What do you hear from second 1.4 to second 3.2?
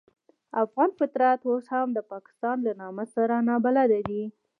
اوس هم د پاکستان له نامه